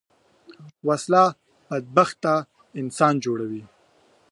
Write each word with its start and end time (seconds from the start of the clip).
وسله 0.87 1.23
بدبخته 1.69 2.33
انسان 2.81 3.13
جوړوي 3.25 3.63